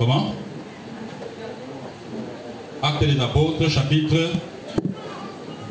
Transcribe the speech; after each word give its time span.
Comment 0.00 0.34
Acte 2.82 3.04
des 3.04 3.20
apôtres, 3.20 3.68
chapitre 3.68 4.30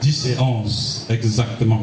10 0.01 0.27
et 0.27 0.39
11, 0.39 1.07
exactement. 1.09 1.81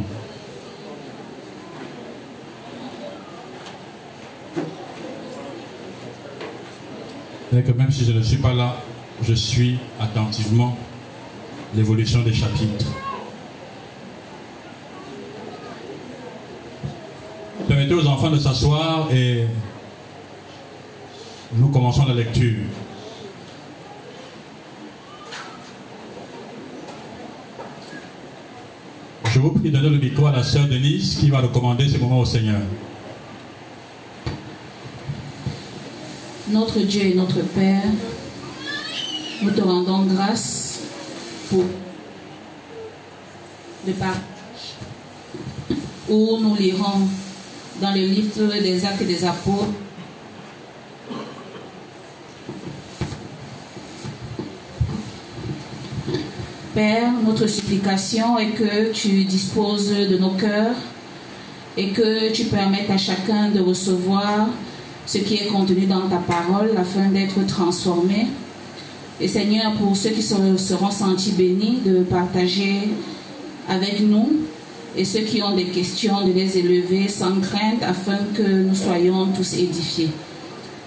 Et 7.53 7.63
que 7.65 7.73
même 7.73 7.91
si 7.91 8.05
je 8.05 8.13
ne 8.13 8.23
suis 8.23 8.37
pas 8.37 8.55
là, 8.55 8.77
je 9.25 9.35
suis 9.35 9.81
attentivement 9.99 10.79
l'évolution 11.75 12.23
des 12.23 12.33
chapitres. 12.33 12.87
Permettez 17.67 17.95
aux 17.95 18.07
enfants 18.07 18.31
de 18.31 18.39
s'asseoir 18.39 19.09
et 19.13 19.47
nous 21.53 21.69
commençons 21.69 22.05
la 22.07 22.15
lecture. 22.15 22.65
Je 29.33 29.39
vous 29.39 29.51
prie 29.51 29.71
de 29.71 29.77
donner 29.77 29.91
le 29.91 29.99
micro 29.99 30.27
à 30.27 30.33
la 30.33 30.43
sœur 30.43 30.67
Denise 30.67 31.17
qui 31.21 31.31
va 31.31 31.41
recommander 31.41 31.89
ce 31.89 31.99
moment 31.99 32.21
au 32.21 32.25
Seigneur. 32.25 32.61
Notre 36.49 36.81
Dieu 36.81 37.03
et 37.03 37.15
notre 37.15 37.43
Père, 37.43 37.83
nous 39.43 39.51
te 39.51 39.61
rendons 39.61 40.05
grâce 40.05 40.81
pour 41.51 41.65
le 43.87 43.93
partage 43.93 44.21
où 46.09 46.39
nous 46.41 46.57
lirons 46.57 47.09
dans 47.81 47.93
le 47.93 48.01
livre 48.01 48.47
des 48.63 48.85
actes 48.85 49.03
des 49.03 49.25
apôtres 49.25 49.67
Père, 56.77 57.11
notre 57.25 57.47
supplication 57.47 58.39
est 58.39 58.51
que 58.51 58.93
tu 58.93 59.25
disposes 59.25 59.89
de 59.89 60.19
nos 60.19 60.33
cœurs 60.33 60.75
et 61.75 61.89
que 61.89 62.31
tu 62.31 62.45
permettes 62.45 62.91
à 62.91 62.99
chacun 62.99 63.49
de 63.49 63.61
recevoir 63.61 64.49
ce 65.07 65.17
qui 65.17 65.37
est 65.37 65.47
contenu 65.47 65.87
dans 65.87 66.07
ta 66.07 66.19
parole 66.19 66.73
afin 66.77 67.09
d'être 67.09 67.47
transformé. 67.47 68.27
Et 69.23 69.27
Seigneur, 69.27 69.73
pour 69.77 69.97
ceux 69.97 70.11
qui 70.11 70.21
seront 70.21 70.91
sentis 70.91 71.33
bénis, 71.33 71.79
de 71.83 72.01
partager 72.03 72.91
avec 73.71 74.01
nous 74.01 74.33
et 74.99 75.07
ceux 75.07 75.21
qui 75.21 75.43
ont 75.43 75.57
des 75.57 75.69
questions, 75.69 76.27
de 76.27 76.33
les 76.33 76.59
élever 76.59 77.09
sans 77.09 77.41
crainte 77.41 77.83
afin 77.83 78.19
que 78.35 78.65
nous 78.65 78.75
soyons 78.75 79.29
tous 79.29 79.55
édifiés. 79.55 80.11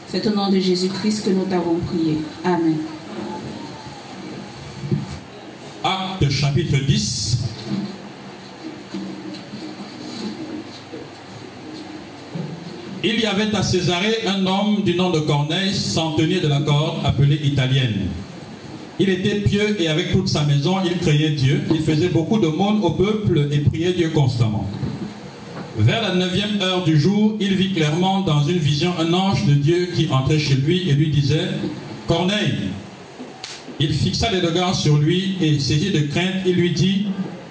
C'est 0.07 0.27
au 0.27 0.35
nom 0.35 0.51
de 0.51 0.59
Jésus-Christ 0.59 1.25
que 1.25 1.31
nous 1.31 1.45
t'avons 1.45 1.77
prié. 1.87 2.19
Amen. 2.45 2.77
Chapitre 6.59 6.85
10. 6.85 7.37
Il 13.01 13.19
y 13.19 13.25
avait 13.25 13.55
à 13.55 13.63
Césarée 13.63 14.27
un 14.27 14.45
homme 14.45 14.83
du 14.83 14.95
nom 14.95 15.09
de 15.09 15.19
Corneille, 15.19 15.73
centenier 15.73 16.41
de 16.41 16.49
la 16.49 16.59
corde, 16.59 17.05
appelé 17.05 17.39
Italienne. 17.43 18.07
Il 18.99 19.09
était 19.09 19.35
pieux 19.35 19.81
et 19.81 19.87
avec 19.87 20.11
toute 20.11 20.27
sa 20.27 20.43
maison, 20.43 20.77
il 20.83 20.97
craignait 20.97 21.29
Dieu. 21.29 21.61
Il 21.73 21.81
faisait 21.81 22.09
beaucoup 22.09 22.39
de 22.39 22.47
monde 22.47 22.83
au 22.83 22.91
peuple 22.91 23.47
et 23.51 23.59
priait 23.59 23.93
Dieu 23.93 24.09
constamment. 24.09 24.69
Vers 25.77 26.01
la 26.01 26.15
neuvième 26.15 26.61
heure 26.61 26.83
du 26.83 26.99
jour, 26.99 27.37
il 27.39 27.55
vit 27.55 27.71
clairement 27.71 28.19
dans 28.21 28.43
une 28.43 28.57
vision 28.57 28.91
un 28.99 29.13
ange 29.13 29.45
de 29.45 29.53
Dieu 29.53 29.87
qui 29.95 30.09
entrait 30.11 30.39
chez 30.39 30.55
lui 30.55 30.89
et 30.89 30.93
lui 30.93 31.09
disait 31.09 31.47
Corneille. 32.05 32.69
Il 33.81 33.93
fixa 33.93 34.29
les 34.29 34.41
regards 34.41 34.75
sur 34.75 34.97
lui 34.97 35.37
et 35.41 35.57
saisi 35.57 35.91
de 35.91 36.01
crainte, 36.01 36.43
il 36.45 36.55
lui 36.55 36.71
dit 36.71 37.05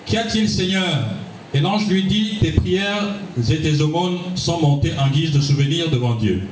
Qu'y 0.04 0.18
a-t-il, 0.18 0.48
Seigneur? 0.48 1.06
Et 1.54 1.60
l'ange 1.60 1.88
lui 1.88 2.04
dit 2.04 2.36
Tes 2.40 2.52
prières 2.52 3.14
et 3.50 3.56
tes 3.56 3.80
aumônes 3.80 4.18
sont 4.34 4.60
montées 4.60 4.92
en 4.98 5.08
guise 5.08 5.32
de 5.32 5.40
souvenir 5.40 5.90
devant 5.90 6.16
Dieu. 6.16 6.42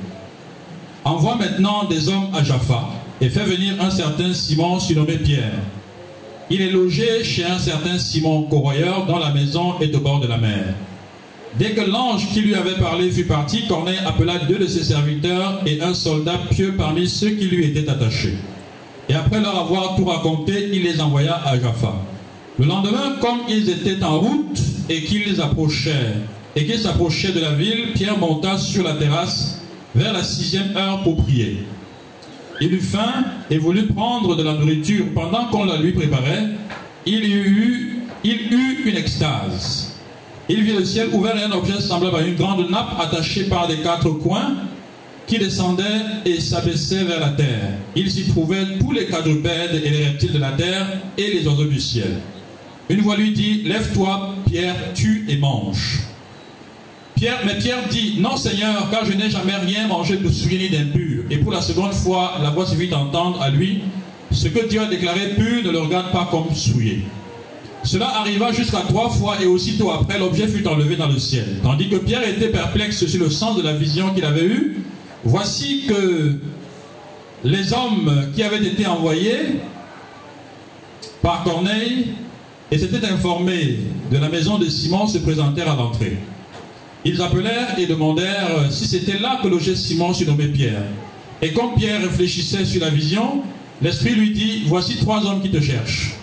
Envoie 1.05 1.35
maintenant 1.35 1.83
des 1.85 2.09
hommes 2.09 2.29
à 2.33 2.43
Jaffa 2.43 2.89
et 3.21 3.29
fais 3.29 3.43
venir 3.43 3.75
un 3.79 3.91
certain 3.91 4.33
Simon 4.33 4.79
surnommé 4.79 5.17
Pierre. 5.17 5.61
Il 6.49 6.61
est 6.61 6.71
logé 6.71 7.23
chez 7.23 7.45
un 7.45 7.59
certain 7.59 7.99
Simon 7.99 8.43
corroyeur 8.43 9.05
dont 9.05 9.19
la 9.19 9.31
maison 9.31 9.79
est 9.79 9.95
au 9.95 9.99
bord 9.99 10.19
de 10.19 10.27
la 10.27 10.37
mer. 10.37 10.73
Dès 11.59 11.71
que 11.71 11.81
l'ange 11.81 12.29
qui 12.33 12.41
lui 12.41 12.55
avait 12.55 12.79
parlé 12.79 13.11
fut 13.11 13.25
parti, 13.25 13.67
Corneille 13.67 13.99
appela 14.05 14.39
deux 14.39 14.57
de 14.57 14.67
ses 14.67 14.83
serviteurs 14.83 15.61
et 15.67 15.81
un 15.81 15.93
soldat 15.93 16.39
pieux 16.49 16.73
parmi 16.75 17.07
ceux 17.07 17.31
qui 17.31 17.45
lui 17.45 17.65
étaient 17.65 17.89
attachés. 17.89 18.37
Et 19.09 19.13
après 19.13 19.39
leur 19.39 19.57
avoir 19.57 19.95
tout 19.95 20.05
raconté, 20.05 20.69
il 20.73 20.83
les 20.83 20.99
envoya 20.99 21.35
à 21.45 21.59
Jaffa. 21.59 21.93
Le 22.59 22.65
lendemain, 22.65 23.15
comme 23.21 23.39
ils 23.47 23.69
étaient 23.69 24.03
en 24.03 24.19
route 24.19 24.59
et 24.89 25.03
qu'ils 25.03 25.39
approchaient, 25.41 26.15
et 26.55 26.77
s'approchaient 26.77 27.31
de 27.31 27.39
la 27.39 27.51
ville, 27.51 27.93
Pierre 27.93 28.17
monta 28.17 28.57
sur 28.57 28.83
la 28.83 28.93
terrasse 28.93 29.61
vers 29.93 30.11
la 30.11 30.23
sixième 30.23 30.75
heure 30.75 31.03
pour 31.03 31.23
prier. 31.23 31.59
Il 32.59 32.73
eut 32.73 32.81
faim 32.81 33.25
et 33.51 33.59
voulut 33.59 33.85
prendre 33.85 34.35
de 34.35 34.41
la 34.41 34.53
nourriture. 34.53 35.05
Pendant 35.13 35.45
qu'on 35.45 35.65
la 35.65 35.77
lui 35.77 35.91
préparait, 35.91 36.47
il 37.05 37.23
eut, 37.25 37.99
il 38.23 38.53
eut 38.53 38.83
une 38.85 38.97
extase. 38.97 39.93
Il 40.49 40.63
vit 40.63 40.73
le 40.73 40.83
ciel 40.83 41.09
ouvert 41.13 41.37
et 41.37 41.43
un 41.43 41.51
objet 41.51 41.79
semblable 41.79 42.15
à 42.15 42.21
une 42.21 42.35
grande 42.35 42.69
nappe 42.69 42.99
attachée 42.99 43.43
par 43.43 43.67
des 43.67 43.77
quatre 43.77 44.09
coins 44.09 44.55
qui 45.27 45.37
descendait 45.37 45.83
et 46.25 46.39
s'abaissait 46.39 47.03
vers 47.03 47.19
la 47.19 47.29
terre. 47.29 47.73
Il 47.95 48.09
s'y 48.09 48.27
trouvait 48.27 48.77
tous 48.79 48.93
les 48.93 49.05
quadrupèdes 49.05 49.81
et 49.83 49.89
les 49.89 50.05
reptiles 50.05 50.31
de 50.31 50.39
la 50.39 50.51
terre 50.51 50.87
et 51.17 51.33
les 51.33 51.45
oiseaux 51.45 51.65
du 51.65 51.79
ciel. 51.79 52.19
Une 52.89 53.01
voix 53.01 53.17
lui 53.17 53.31
dit, 53.31 53.63
Lève-toi, 53.63 54.35
Pierre, 54.49 54.75
tue 54.95 55.25
et 55.27 55.35
mange. 55.35 55.99
Pierre, 57.15 57.41
mais 57.45 57.57
Pierre 57.57 57.87
dit, 57.89 58.15
Non 58.19 58.37
Seigneur, 58.37 58.89
car 58.89 59.03
je 59.05 59.11
n'ai 59.11 59.29
jamais 59.29 59.55
rien 59.55 59.87
mangé 59.87 60.15
de 60.15 60.29
souillé 60.29 60.57
ni 60.59 60.69
d'impur. 60.69 61.23
Et 61.29 61.37
pour 61.37 61.51
la 61.51 61.61
seconde 61.61 61.93
fois, 61.93 62.35
la 62.41 62.49
voix 62.49 62.65
se 62.65 62.75
fit 62.75 62.93
entendre 62.93 63.41
à 63.41 63.49
lui, 63.49 63.81
Ce 64.31 64.47
que 64.47 64.67
Dieu 64.67 64.81
a 64.81 64.85
déclaré 64.85 65.35
pur 65.35 65.63
ne 65.63 65.71
le 65.71 65.79
regarde 65.79 66.11
pas 66.11 66.27
comme 66.31 66.53
souillé. 66.55 67.01
Cela 67.83 68.07
arriva 68.17 68.51
jusqu'à 68.51 68.81
trois 68.81 69.09
fois 69.09 69.41
et 69.41 69.45
aussitôt 69.45 69.91
après, 69.91 70.19
l'objet 70.19 70.47
fut 70.47 70.67
enlevé 70.67 70.95
dans 70.95 71.07
le 71.07 71.19
ciel. 71.19 71.45
Tandis 71.63 71.89
que 71.89 71.95
Pierre 71.95 72.27
était 72.27 72.49
perplexe 72.49 73.05
sur 73.05 73.23
le 73.23 73.29
sens 73.29 73.57
de 73.57 73.61
la 73.61 73.73
vision 73.73 74.13
qu'il 74.13 74.25
avait 74.25 74.45
eue, 74.45 74.77
voici 75.27 75.83
que 75.87 76.35
les 77.43 77.73
hommes 77.73 78.29
qui 78.33 78.43
avaient 78.43 78.65
été 78.65 78.87
envoyés 78.87 79.59
par 81.21 81.43
Corneille 81.43 82.07
et 82.71 82.77
s'étaient 82.77 83.05
informés 83.05 83.79
de 84.11 84.17
la 84.17 84.29
maison 84.29 84.57
de 84.57 84.67
Simon 84.69 85.05
se 85.05 85.17
présentèrent 85.17 85.71
à 85.71 85.75
l'entrée. 85.75 86.17
Ils 87.03 87.21
appelèrent 87.21 87.77
et 87.77 87.85
demandèrent 87.85 88.71
si 88.71 88.87
c'était 88.87 89.19
là 89.19 89.39
que 89.43 89.47
logeait 89.47 89.75
Simon 89.75 90.13
surnommé 90.13 90.47
Pierre. 90.47 90.83
Et 91.41 91.51
comme 91.53 91.75
Pierre 91.75 92.01
réfléchissait 92.01 92.65
sur 92.65 92.81
la 92.81 92.89
vision, 92.89 93.43
l'Esprit 93.81 94.15
lui 94.15 94.31
dit, 94.31 94.63
voici 94.65 94.97
trois 94.97 95.25
hommes 95.25 95.41
qui 95.41 95.51
te 95.51 95.61
cherchent. 95.61 96.15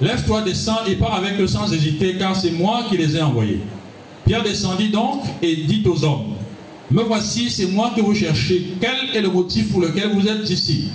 Lève-toi, 0.00 0.42
descends 0.42 0.84
et 0.88 0.96
pars 0.96 1.14
avec 1.14 1.38
eux 1.38 1.46
sans 1.46 1.72
hésiter, 1.72 2.16
car 2.18 2.34
c'est 2.34 2.50
moi 2.50 2.84
qui 2.88 2.96
les 2.96 3.16
ai 3.16 3.22
envoyés. 3.22 3.60
Pierre 4.26 4.42
descendit 4.42 4.88
donc 4.88 5.22
et 5.42 5.56
dit 5.56 5.82
aux 5.86 6.04
hommes, 6.04 6.31
Me 6.92 7.02
voici, 7.02 7.48
c'est 7.48 7.68
moi 7.68 7.90
que 7.96 8.02
vous 8.02 8.14
cherchez. 8.14 8.74
Quel 8.78 9.16
est 9.16 9.22
le 9.22 9.30
motif 9.30 9.72
pour 9.72 9.80
lequel 9.80 10.10
vous 10.12 10.28
êtes 10.28 10.48
ici? 10.50 10.88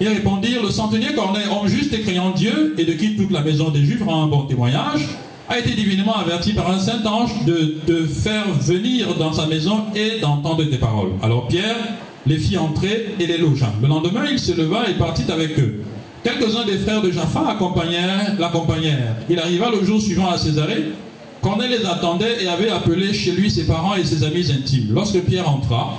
Ils 0.00 0.06
répondirent, 0.06 0.62
Le 0.62 0.70
centenier 0.70 1.12
Corneille, 1.12 1.46
homme 1.50 1.66
juste 1.66 1.92
et 1.92 2.02
craignant 2.02 2.30
Dieu, 2.30 2.76
et 2.78 2.84
de 2.84 2.92
qui 2.92 3.16
toute 3.16 3.32
la 3.32 3.40
maison 3.42 3.70
des 3.70 3.84
Juifs 3.84 4.02
rend 4.04 4.24
un 4.24 4.26
bon 4.28 4.42
témoignage, 4.42 5.08
a 5.48 5.58
été 5.58 5.70
divinement 5.70 6.16
averti 6.16 6.52
par 6.52 6.70
un 6.70 6.78
saint 6.78 7.04
ange 7.04 7.32
de 7.46 7.78
te 7.84 8.06
faire 8.06 8.46
venir 8.60 9.16
dans 9.16 9.32
sa 9.32 9.46
maison 9.46 9.86
et 9.96 10.20
d'entendre 10.20 10.62
tes 10.64 10.78
paroles. 10.78 11.10
Alors 11.20 11.48
Pierre 11.48 11.76
les 12.26 12.38
fit 12.38 12.56
entrer 12.56 13.16
et 13.18 13.26
les 13.26 13.38
logea. 13.38 13.72
Le 13.82 13.88
lendemain, 13.88 14.26
il 14.30 14.38
se 14.38 14.52
leva 14.52 14.88
et 14.88 14.94
partit 14.94 15.30
avec 15.30 15.58
eux. 15.58 15.82
Quelques-uns 16.22 16.64
des 16.64 16.78
frères 16.78 17.02
de 17.02 17.10
Jaffa 17.10 17.42
l'accompagnèrent. 18.38 19.16
Il 19.28 19.38
arriva 19.38 19.70
le 19.70 19.84
jour 19.84 20.00
suivant 20.00 20.30
à 20.30 20.38
Césarée. 20.38 20.84
Corneille 21.44 21.76
les 21.78 21.84
attendait 21.84 22.42
et 22.42 22.48
avait 22.48 22.70
appelé 22.70 23.12
chez 23.12 23.32
lui 23.32 23.50
ses 23.50 23.66
parents 23.66 23.94
et 23.96 24.02
ses 24.02 24.24
amis 24.24 24.50
intimes. 24.50 24.94
Lorsque 24.94 25.20
Pierre 25.24 25.46
entra, 25.46 25.92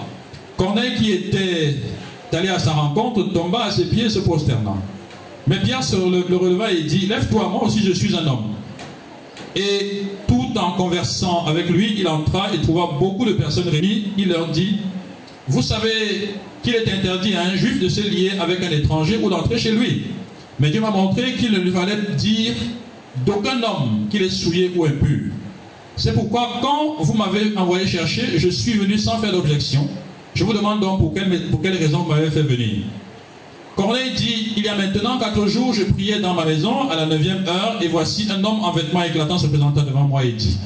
Corneille, 0.58 0.96
qui 0.98 1.12
était 1.12 1.76
allé 2.34 2.50
à 2.50 2.58
sa 2.58 2.72
rencontre, 2.72 3.32
tomba 3.32 3.66
à 3.66 3.72
ses 3.72 3.86
pieds 3.86 4.10
se 4.10 4.18
prosternant. 4.18 4.78
Mais 5.46 5.60
Pierre 5.60 5.84
se 5.84 5.98
le 5.98 6.36
releva 6.36 6.72
et 6.72 6.82
dit 6.82 7.06
Lève-toi, 7.06 7.48
moi 7.48 7.64
aussi 7.66 7.84
je 7.84 7.92
suis 7.92 8.16
un 8.16 8.26
homme. 8.26 8.56
Et 9.56 10.06
tout 10.28 10.50
en 10.58 10.72
conversant 10.72 11.46
avec 11.46 11.70
lui, 11.70 11.94
il 11.96 12.08
entra 12.08 12.52
et 12.52 12.60
trouva 12.62 12.98
beaucoup 13.00 13.26
de 13.26 13.34
personnes 13.34 13.70
réunies. 13.70 14.14
Il 14.18 14.30
leur 14.30 14.48
dit 14.48 14.78
Vous 15.48 15.62
savez 15.62 16.34
qu'il 16.64 16.74
est 16.74 16.92
interdit 16.92 17.36
à 17.36 17.44
un 17.44 17.56
juif 17.56 17.80
de 17.80 17.88
se 17.88 18.02
lier 18.02 18.32
avec 18.42 18.64
un 18.64 18.72
étranger 18.72 19.20
ou 19.22 19.30
d'entrer 19.30 19.60
chez 19.60 19.74
lui. 19.74 20.06
Mais 20.60 20.72
Dieu 20.72 20.82
m'a 20.82 20.90
montré 20.90 21.34
qu'il 21.34 21.52
ne 21.52 21.60
lui 21.60 21.72
fallait 21.72 21.98
dire 22.18 22.54
d'aucun 23.26 23.62
homme 23.64 24.08
qu'il 24.10 24.22
est 24.22 24.30
souillé 24.30 24.72
ou 24.76 24.86
impur. 24.86 25.32
C'est 25.96 26.14
pourquoi, 26.14 26.60
quand 26.62 26.98
vous 27.00 27.14
m'avez 27.14 27.56
envoyé 27.56 27.88
chercher, 27.88 28.38
je 28.38 28.50
suis 28.50 28.74
venu 28.74 28.98
sans 28.98 29.18
faire 29.20 29.32
d'objection. 29.32 29.88
Je 30.34 30.44
vous 30.44 30.54
demande 30.54 30.82
donc 30.82 31.00
pour 31.00 31.14
quelle, 31.14 31.48
pour 31.50 31.62
raison 31.62 32.00
vous 32.00 32.12
m'avez 32.12 32.30
fait 32.30 32.42
venir. 32.42 32.84
Corneille 33.76 34.14
dit, 34.16 34.54
il 34.58 34.64
y 34.64 34.68
a 34.68 34.76
maintenant 34.76 35.18
quatre 35.18 35.48
jours, 35.48 35.74
je 35.74 35.84
priais 35.84 36.20
dans 36.20 36.34
ma 36.34 36.46
maison 36.46 36.90
à 36.90 36.96
la 36.96 37.06
neuvième 37.06 37.46
heure, 37.48 37.78
et 37.82 37.88
voici 37.88 38.28
un 38.32 38.44
homme 38.44 38.62
en 38.62 38.72
vêtements 38.72 39.04
éclatants 39.04 39.38
se 39.38 39.48
présenta 39.48 39.82
devant 39.82 40.04
moi 40.04 40.24
et 40.24 40.32
dit, 40.32 40.58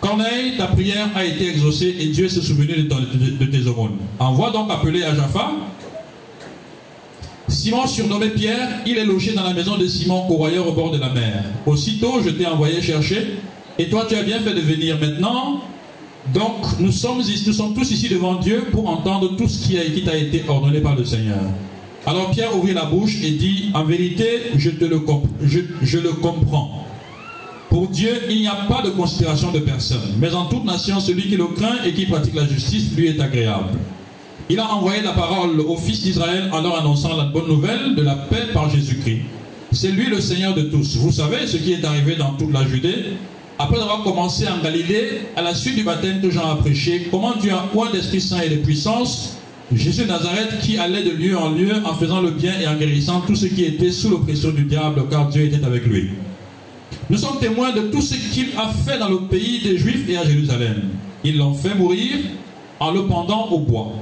Corneille, 0.00 0.56
ta 0.58 0.66
prière 0.66 1.08
a 1.14 1.24
été 1.24 1.48
exaucée 1.48 1.96
et 1.98 2.08
Dieu 2.08 2.28
s'est 2.28 2.42
souvenu 2.42 2.66
de, 2.66 3.46
tes 3.46 3.66
aumônes. 3.66 3.96
Envoie 4.18 4.50
donc 4.50 4.70
appeler 4.70 5.02
à 5.02 5.14
Jaffa. 5.14 5.52
Simon, 7.64 7.86
surnommé 7.86 8.28
Pierre, 8.28 8.68
il 8.84 8.98
est 8.98 9.06
logé 9.06 9.32
dans 9.32 9.42
la 9.42 9.54
maison 9.54 9.78
de 9.78 9.86
Simon, 9.86 10.26
courroyeur 10.26 10.68
au 10.68 10.72
bord 10.72 10.90
de 10.90 10.98
la 10.98 11.08
mer. 11.08 11.42
Aussitôt, 11.64 12.20
je 12.22 12.28
t'ai 12.28 12.44
envoyé 12.44 12.82
chercher, 12.82 13.38
et 13.78 13.88
toi, 13.88 14.04
tu 14.06 14.14
as 14.16 14.22
bien 14.22 14.38
fait 14.40 14.52
de 14.52 14.60
venir 14.60 15.00
maintenant. 15.00 15.62
Donc, 16.34 16.78
nous 16.78 16.92
sommes, 16.92 17.22
nous 17.46 17.52
sommes 17.54 17.72
tous 17.72 17.90
ici 17.90 18.10
devant 18.10 18.34
Dieu 18.34 18.66
pour 18.70 18.86
entendre 18.86 19.34
tout 19.38 19.48
ce 19.48 19.66
qui, 19.66 20.02
t'a 20.04 20.14
été 20.14 20.44
ordonné 20.46 20.82
par 20.82 20.94
le 20.94 21.06
Seigneur. 21.06 21.40
Alors 22.04 22.30
Pierre 22.32 22.54
ouvrit 22.54 22.74
la 22.74 22.84
bouche 22.84 23.22
et 23.24 23.30
dit, 23.30 23.70
en 23.72 23.84
vérité, 23.84 24.42
je, 24.56 24.68
le, 24.68 25.02
je, 25.40 25.98
le 25.98 26.12
comprends. 26.12 26.84
Pour 27.70 27.88
Dieu, 27.88 28.12
il 28.28 28.42
n'y 28.42 28.46
a 28.46 28.66
pas 28.68 28.82
de 28.82 28.90
considération 28.90 29.52
de 29.52 29.60
personne, 29.60 30.16
mais 30.18 30.34
en 30.34 30.44
toute 30.44 30.66
nation, 30.66 31.00
celui 31.00 31.30
qui 31.30 31.38
le 31.38 31.46
craint 31.46 31.82
et 31.86 31.94
qui 31.94 32.04
pratique 32.04 32.34
la 32.34 32.46
justice 32.46 32.94
lui 32.94 33.06
est 33.06 33.20
agréable. 33.22 33.70
Il 34.50 34.58
a 34.60 34.70
envoyé 34.74 35.00
la 35.02 35.12
parole 35.12 35.60
au 35.60 35.76
fils 35.76 36.02
d'Israël 36.02 36.50
en 36.52 36.60
leur 36.60 36.78
annonçant 36.78 37.16
la 37.16 37.24
bonne 37.24 37.48
nouvelle 37.48 37.94
de 37.94 38.02
la 38.02 38.14
paix 38.14 38.48
par 38.52 38.68
Jésus-Christ. 38.68 39.22
C'est 39.72 39.90
lui 39.90 40.06
le 40.06 40.20
Seigneur 40.20 40.54
de 40.54 40.62
tous. 40.62 40.96
Vous 40.96 41.12
savez 41.12 41.46
ce 41.46 41.56
qui 41.56 41.72
est 41.72 41.84
arrivé 41.84 42.16
dans 42.16 42.32
toute 42.32 42.52
la 42.52 42.66
Judée 42.66 43.04
après 43.58 43.80
avoir 43.80 44.02
commencé 44.02 44.46
en 44.48 44.62
Galilée, 44.62 45.20
à 45.36 45.42
la 45.42 45.54
suite 45.54 45.76
du 45.76 45.84
baptême 45.84 46.20
que 46.20 46.28
Jean 46.28 46.50
a 46.50 46.56
prêché, 46.56 47.06
comment 47.10 47.36
Dieu 47.36 47.52
a 47.52 47.68
point 47.72 47.90
d'Esprit 47.92 48.20
Saint 48.20 48.40
et 48.40 48.48
de 48.48 48.56
puissance? 48.56 49.36
Jésus 49.72 50.02
de 50.02 50.08
Nazareth 50.08 50.58
qui 50.60 50.76
allait 50.76 51.04
de 51.04 51.10
lieu 51.10 51.38
en 51.38 51.50
lieu 51.50 51.72
en 51.84 51.94
faisant 51.94 52.20
le 52.20 52.32
bien 52.32 52.52
et 52.60 52.66
en 52.66 52.74
guérissant 52.74 53.20
tous 53.20 53.36
ceux 53.36 53.48
qui 53.48 53.64
étaient 53.64 53.92
sous 53.92 54.10
l'oppression 54.10 54.50
du 54.50 54.64
diable, 54.64 55.04
car 55.08 55.28
Dieu 55.28 55.44
était 55.44 55.64
avec 55.64 55.86
lui. 55.86 56.10
Nous 57.08 57.16
sommes 57.16 57.38
témoins 57.38 57.72
de 57.72 57.82
tout 57.82 58.02
ce 58.02 58.14
qu'il 58.14 58.48
a 58.58 58.68
fait 58.68 58.98
dans 58.98 59.08
le 59.08 59.20
pays 59.20 59.60
des 59.62 59.78
Juifs 59.78 60.08
et 60.08 60.16
à 60.16 60.24
Jérusalem. 60.24 60.82
Ils 61.22 61.38
l'ont 61.38 61.54
fait 61.54 61.74
mourir 61.74 62.16
en 62.80 62.90
le 62.90 63.06
pendant 63.06 63.46
au 63.46 63.60
bois. 63.60 63.92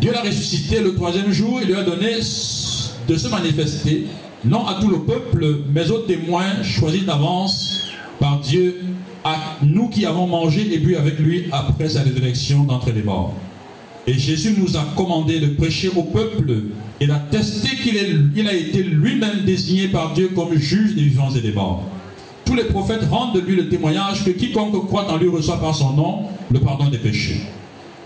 Dieu 0.00 0.12
l'a 0.12 0.22
ressuscité 0.22 0.80
le 0.80 0.94
troisième 0.94 1.30
jour 1.30 1.60
et 1.60 1.66
lui 1.66 1.74
a 1.74 1.82
donné 1.82 2.16
de 2.16 3.16
se 3.16 3.28
manifester, 3.28 4.06
non 4.44 4.66
à 4.66 4.80
tout 4.80 4.88
le 4.88 5.00
peuple, 5.00 5.60
mais 5.72 5.90
aux 5.90 5.98
témoins 5.98 6.62
choisis 6.62 7.04
d'avance 7.04 7.92
par 8.18 8.40
Dieu, 8.40 8.82
à 9.24 9.36
nous 9.62 9.88
qui 9.88 10.06
avons 10.06 10.26
mangé 10.26 10.72
et 10.72 10.78
bu 10.78 10.96
avec 10.96 11.18
lui 11.18 11.46
après 11.52 11.88
sa 11.88 12.02
résurrection 12.02 12.64
d'entre 12.64 12.90
les 12.92 13.02
morts. 13.02 13.34
Et 14.06 14.14
Jésus 14.14 14.54
nous 14.58 14.76
a 14.76 14.84
commandé 14.96 15.40
de 15.40 15.48
prêcher 15.48 15.90
au 15.94 16.02
peuple 16.02 16.52
et 17.00 17.06
d'attester 17.06 17.76
qu'il 17.76 18.30
il 18.36 18.48
a 18.48 18.52
été 18.54 18.82
lui-même 18.82 19.44
désigné 19.44 19.88
par 19.88 20.12
Dieu 20.12 20.30
comme 20.34 20.54
juge 20.54 20.94
des 20.94 21.02
vivants 21.02 21.30
et 21.34 21.40
des 21.40 21.52
morts. 21.52 21.84
Tous 22.44 22.54
les 22.54 22.64
prophètes 22.64 23.04
rendent 23.10 23.34
de 23.34 23.40
lui 23.40 23.56
le 23.56 23.68
témoignage 23.68 24.24
que 24.24 24.30
quiconque 24.30 24.86
croit 24.86 25.10
en 25.10 25.16
lui 25.16 25.28
reçoit 25.28 25.60
par 25.60 25.74
son 25.74 25.94
nom 25.94 26.22
le 26.50 26.60
pardon 26.60 26.88
des 26.88 26.98
péchés. 26.98 27.40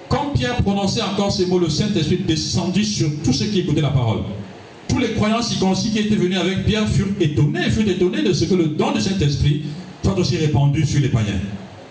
Quand 0.08 0.30
Pierre 0.34 0.56
prononçait 0.56 1.02
encore 1.02 1.30
ces 1.30 1.46
mots, 1.46 1.58
le 1.58 1.68
Saint-Esprit 1.68 2.18
descendit 2.26 2.84
sur 2.84 3.08
tous 3.22 3.32
ceux 3.32 3.46
qui 3.46 3.60
écoutaient 3.60 3.82
la 3.82 3.90
parole. 3.90 4.20
Tous 4.88 4.98
les 4.98 5.12
croyants 5.12 5.42
circoncis 5.42 5.90
qui 5.90 5.98
étaient 5.98 6.16
venus 6.16 6.38
avec 6.38 6.64
Pierre 6.64 6.88
furent 6.88 7.08
étonnés, 7.20 7.70
furent 7.70 7.88
étonnés 7.88 8.22
de 8.22 8.32
ce 8.32 8.46
que 8.46 8.54
le 8.54 8.68
don 8.68 8.92
du 8.92 9.00
Saint-Esprit 9.00 9.64
soit 10.02 10.18
aussi 10.18 10.38
répandu 10.38 10.86
sur 10.86 11.00
les 11.00 11.08
païens. 11.08 11.40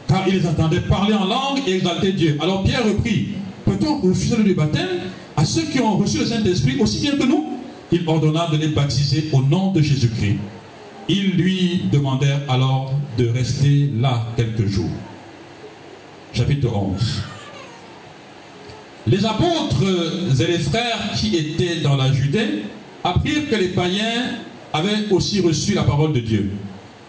Car 0.08 0.28
ils 0.28 0.46
entendaient 0.48 0.82
parler 0.82 1.14
en 1.14 1.26
langue 1.26 1.60
et 1.68 1.76
exalter 1.76 2.14
Dieu. 2.14 2.38
Alors 2.42 2.64
Pierre 2.64 2.86
reprit 2.86 3.30
peut-on 3.66 4.00
refuser 4.00 4.38
le 4.38 4.54
baptême 4.54 4.88
à 5.36 5.46
ceux 5.46 5.64
qui 5.64 5.80
ont 5.80 5.98
reçu 5.98 6.20
le 6.20 6.26
Saint-Esprit 6.26 6.78
aussi 6.80 7.02
bien 7.02 7.18
que 7.18 7.26
nous? 7.26 7.46
Il 7.92 8.08
ordonna 8.08 8.48
de 8.52 8.58
les 8.58 8.70
baptiser 8.70 9.30
au 9.32 9.42
nom 9.42 9.72
de 9.72 9.82
Jésus-Christ. 9.82 10.38
Ils 11.10 11.32
lui 11.32 11.84
demandèrent 11.92 12.42
alors 12.50 12.92
de 13.18 13.28
rester 13.28 13.92
là 14.00 14.26
quelques 14.36 14.68
jours. 14.68 14.90
Chapitre 16.34 16.76
11. 16.76 17.37
Les 19.10 19.26
apôtres 19.26 19.86
et 20.38 20.48
les 20.48 20.60
frères 20.60 21.12
qui 21.16 21.38
étaient 21.38 21.78
dans 21.78 21.96
la 21.96 22.12
Judée 22.12 22.64
apprirent 23.06 23.50
que 23.50 23.56
les 23.56 23.70
païens 23.70 24.26
avaient 24.74 25.10
aussi 25.12 25.40
reçu 25.40 25.74
la 25.74 25.84
parole 25.84 26.12
de 26.12 26.20
Dieu. 26.20 26.52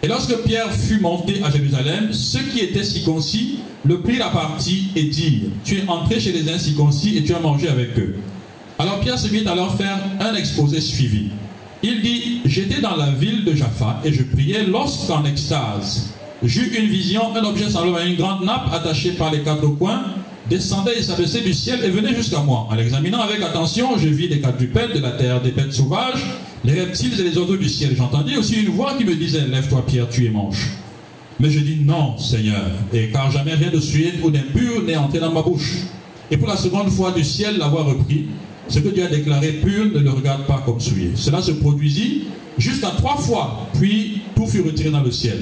Et 0.01 0.07
lorsque 0.07 0.37
Pierre 0.45 0.73
fut 0.73 1.01
monté 1.01 1.43
à 1.43 1.51
Jérusalem, 1.51 2.13
ceux 2.13 2.43
qui 2.53 2.61
étaient 2.61 2.85
circoncis 2.85 3.59
le 3.85 4.01
prirent 4.01 4.27
à 4.27 4.31
partie 4.31 4.91
et 4.95 5.05
dirent, 5.05 5.51
tu 5.65 5.79
es 5.79 5.89
entré 5.89 6.21
chez 6.21 6.31
les 6.31 6.49
incirconcis 6.49 7.17
et 7.17 7.25
tu 7.25 7.35
as 7.35 7.41
mangé 7.41 7.69
avec 7.69 7.99
eux. 7.99 8.15
Alors 8.79 9.01
Pierre 9.01 9.19
se 9.19 9.33
mit 9.33 9.45
à 9.49 9.57
leur 9.57 9.77
faire 9.77 9.99
un 10.21 10.37
exposé 10.37 10.81
suivi. 10.81 11.31
Il 11.83 12.01
dit, 12.01 12.43
j'étais 12.45 12.81
dans 12.81 12.95
la 12.95 13.11
ville 13.11 13.45
de 13.45 13.55
Jaffa 13.57 14.01
et 14.05 14.13
je 14.13 14.23
priais 14.23 14.65
lorsqu'en 14.65 15.25
extase, 15.25 16.11
j'eus 16.45 16.79
une 16.79 16.87
vision, 16.87 17.35
un 17.35 17.43
objet 17.43 17.69
semblable 17.69 17.99
à 17.99 18.05
une 18.05 18.17
grande 18.17 18.45
nappe 18.45 18.73
attachée 18.73 19.13
par 19.13 19.33
les 19.33 19.41
quatre 19.41 19.67
coins, 19.67 20.05
descendait 20.49 20.99
et 20.99 21.03
s'abaissait 21.03 21.41
du 21.41 21.53
ciel 21.53 21.85
et 21.85 21.91
venait 21.91 22.15
jusqu'à 22.15 22.41
moi. 22.41 22.67
En 22.71 22.75
l'examinant 22.75 23.21
avec 23.21 23.43
attention, 23.43 23.99
je 23.99 24.09
vis 24.09 24.29
des 24.29 24.41
quadrupèdes 24.41 24.95
de 24.95 25.01
la 25.01 25.13
terre, 25.13 25.41
des 25.41 25.51
bêtes 25.51 25.73
sauvages, 25.73 26.25
les 26.65 26.73
reptiles 26.73 27.19
et 27.21 27.23
les 27.23 27.37
oiseaux 27.39 27.57
du 27.57 27.69
ciel. 27.69 27.95
J'entendis 27.97 28.37
aussi 28.37 28.61
une 28.61 28.71
voix 28.71 28.95
qui 28.97 29.05
me 29.05 29.15
disait 29.15 29.47
Lève-toi, 29.47 29.85
Pierre, 29.87 30.09
tu 30.09 30.27
es 30.27 30.31
manche. 30.31 30.69
Mais 31.41 31.51
je 31.51 31.61
dis 31.61 31.79
Non, 31.85 32.19
Seigneur, 32.19 32.65
et 32.93 33.11
car 33.11 33.31
jamais 33.31 33.55
rien 33.55 33.71
de 33.71 33.81
suite 33.81 34.15
ou 34.25 34.31
d'impur 34.31 34.83
n'est 34.85 34.97
entré 34.97 35.21
dans 35.21 35.33
ma 35.33 35.43
bouche. 35.43 35.77
Et 36.31 36.37
pour 36.37 36.49
la 36.49 36.57
seconde 36.57 36.91
fois 36.91 37.13
du 37.13 37.25
ciel, 37.25 37.59
la 37.59 37.69
voix 37.69 37.87
Ce 38.69 38.79
que 38.81 38.89
Dieu 38.89 39.05
a 39.05 39.09
déclaré 39.09 39.53
pur 39.53 39.87
ne 39.87 40.01
le 40.01 40.11
regarde 40.11 40.47
pas 40.47 40.63
comme 40.65 40.81
souillé. 40.81 41.13
Cela 41.15 41.41
se 41.41 41.53
produisit 41.53 42.25
jusqu'à 42.59 42.89
trois 42.89 43.17
fois, 43.17 43.69
puis 43.79 44.23
tout 44.35 44.47
fut 44.47 44.61
retiré 44.61 44.91
dans 44.91 45.03
le 45.03 45.11
ciel. 45.11 45.39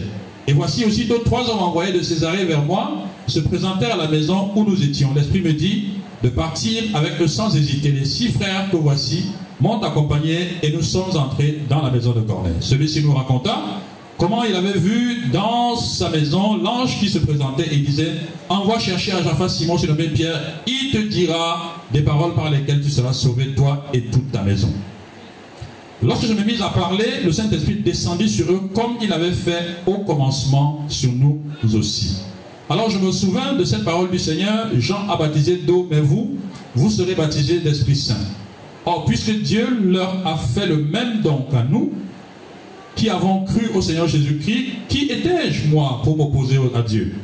Et 0.46 0.52
voici 0.52 0.84
aussitôt 0.84 1.18
trois 1.24 1.48
hommes 1.50 1.62
envoyés 1.62 1.92
de 1.92 2.02
Césarée 2.02 2.44
vers 2.44 2.62
moi 2.62 3.06
se 3.26 3.40
présentèrent 3.40 3.94
à 3.94 3.96
la 3.96 4.08
maison 4.08 4.50
où 4.54 4.64
nous 4.64 4.82
étions. 4.82 5.12
L'Esprit 5.14 5.40
me 5.40 5.52
dit 5.52 5.88
de 6.22 6.28
partir 6.28 6.82
avec 6.94 7.20
eux 7.20 7.26
sans 7.26 7.54
hésiter. 7.56 7.92
Les 7.92 8.04
six 8.04 8.28
frères 8.28 8.70
que 8.70 8.76
voici 8.76 9.26
m'ont 9.60 9.80
accompagné 9.80 10.48
et 10.62 10.72
nous 10.72 10.82
sommes 10.82 11.16
entrés 11.16 11.60
dans 11.68 11.82
la 11.82 11.90
maison 11.90 12.12
de 12.12 12.20
Corneille. 12.20 12.54
Celui-ci 12.60 13.02
nous 13.02 13.14
raconta 13.14 13.58
comment 14.18 14.44
il 14.44 14.54
avait 14.54 14.78
vu 14.78 15.26
dans 15.32 15.76
sa 15.76 16.10
maison 16.10 16.56
l'ange 16.56 16.98
qui 16.98 17.08
se 17.08 17.18
présentait 17.18 17.68
et 17.72 17.76
disait 17.78 18.12
Envoie 18.48 18.78
chercher 18.78 19.12
à 19.12 19.22
Jaffa 19.22 19.48
Simon 19.48 19.78
sur 19.78 19.88
le 19.88 19.94
même 19.94 20.12
Pierre, 20.12 20.40
il 20.66 20.90
te 20.92 20.98
dira 20.98 21.74
des 21.92 22.02
paroles 22.02 22.34
par 22.34 22.50
lesquelles 22.50 22.80
tu 22.80 22.90
seras 22.90 23.12
sauvé, 23.12 23.54
toi 23.54 23.86
et 23.92 24.02
toute 24.02 24.30
ta 24.32 24.42
maison. 24.42 24.72
Lorsque 26.02 26.26
je 26.26 26.34
me 26.34 26.44
mis 26.44 26.60
à 26.62 26.68
parler, 26.68 27.22
le 27.24 27.32
Saint-Esprit 27.32 27.76
descendit 27.76 28.28
sur 28.28 28.50
eux 28.52 28.70
comme 28.74 28.96
il 29.00 29.12
avait 29.12 29.32
fait 29.32 29.78
au 29.86 29.98
commencement 29.98 30.84
sur 30.88 31.10
nous 31.10 31.40
aussi. 31.74 32.18
Alors 32.68 32.90
je 32.90 32.98
me 32.98 33.12
souviens 33.12 33.52
de 33.52 33.64
cette 33.64 33.84
parole 33.84 34.10
du 34.10 34.18
Seigneur, 34.18 34.68
Jean 34.78 35.08
a 35.08 35.16
baptisé 35.16 35.56
d'eau, 35.58 35.86
mais 35.88 36.00
vous, 36.00 36.36
vous 36.74 36.90
serez 36.90 37.14
baptisés 37.14 37.60
d'Esprit 37.60 37.94
Saint. 37.94 38.14
Or, 38.84 39.04
puisque 39.04 39.30
Dieu 39.40 39.68
leur 39.84 40.26
a 40.26 40.36
fait 40.36 40.66
le 40.66 40.78
même 40.78 41.20
don 41.22 41.46
qu'à 41.50 41.62
nous, 41.62 41.92
qui 42.96 43.08
avons 43.08 43.44
cru 43.44 43.68
au 43.74 43.80
Seigneur 43.80 44.08
Jésus-Christ, 44.08 44.66
qui 44.88 45.04
étais-je, 45.04 45.68
moi, 45.68 46.00
pour 46.02 46.16
m'opposer 46.16 46.58
à 46.74 46.82
Dieu? 46.82 47.14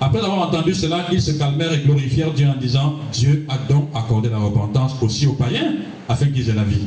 Après 0.00 0.18
avoir 0.18 0.48
entendu 0.48 0.72
cela, 0.72 1.06
ils 1.10 1.20
se 1.20 1.32
calmèrent 1.32 1.72
et 1.72 1.78
glorifièrent 1.78 2.32
Dieu 2.32 2.46
en 2.46 2.58
disant, 2.58 2.94
Dieu 3.12 3.46
a 3.48 3.58
donc 3.72 3.88
accordé 3.94 4.28
la 4.28 4.38
repentance 4.38 4.92
aussi 5.02 5.26
aux 5.26 5.32
païens, 5.32 5.74
afin 6.08 6.26
qu'ils 6.26 6.48
aient 6.48 6.54
la 6.54 6.64
vie. 6.64 6.86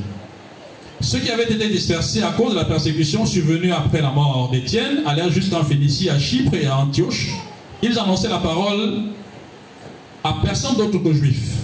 Ceux 1.02 1.20
qui 1.20 1.30
avaient 1.30 1.52
été 1.52 1.68
dispersés 1.68 2.24
à 2.24 2.32
cause 2.32 2.52
de 2.52 2.56
la 2.56 2.66
persécution 2.66 3.26
survenue 3.26 3.74
après 3.74 4.02
la 4.02 4.12
mort 4.12 4.50
d'Étienne 4.52 5.02
allèrent 5.06 5.32
jusqu'en 5.32 5.64
Phénicie, 5.64 6.10
à 6.10 6.18
Chypre 6.18 6.54
et 6.54 6.66
à 6.66 6.78
Antioche. 6.78 7.30
Ils 7.84 8.00
annonçaient 8.00 8.30
la 8.30 8.38
parole 8.38 9.02
à 10.24 10.38
personne 10.42 10.78
d'autre 10.78 11.00
que 11.00 11.14
juifs. 11.14 11.58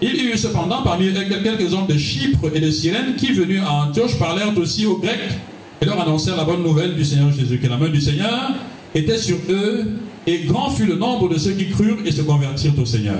Il 0.00 0.16
y 0.16 0.24
eut 0.32 0.38
cependant 0.38 0.82
parmi 0.82 1.08
eux 1.08 1.12
quelques 1.12 1.72
hommes 1.74 1.86
de 1.86 1.98
Chypre 1.98 2.50
et 2.54 2.60
de 2.60 2.70
Cyrène 2.70 3.14
qui, 3.16 3.32
venus 3.32 3.60
à 3.62 3.84
Antioche, 3.84 4.18
parlèrent 4.18 4.56
aussi 4.56 4.86
aux 4.86 4.96
Grecs 4.96 5.38
et 5.82 5.84
leur 5.84 6.00
annoncèrent 6.00 6.36
la 6.36 6.44
bonne 6.44 6.62
nouvelle 6.62 6.94
du 6.94 7.04
Seigneur 7.04 7.30
Jésus, 7.30 7.58
que 7.58 7.66
la 7.66 7.76
main 7.76 7.90
du 7.90 8.00
Seigneur 8.00 8.52
était 8.94 9.18
sur 9.18 9.36
eux, 9.50 9.84
et 10.26 10.38
grand 10.44 10.70
fut 10.70 10.86
le 10.86 10.96
nombre 10.96 11.28
de 11.28 11.36
ceux 11.36 11.52
qui 11.52 11.68
crurent 11.68 11.98
et 12.06 12.12
se 12.12 12.22
convertirent 12.22 12.78
au 12.78 12.86
Seigneur. 12.86 13.18